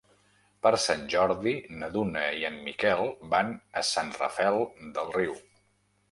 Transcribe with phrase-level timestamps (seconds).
[0.67, 1.51] Per Sant Jordi
[1.81, 3.01] na Duna i en Miquel
[3.33, 3.51] van
[3.81, 4.57] a Sant Rafel
[4.97, 5.37] del Riu.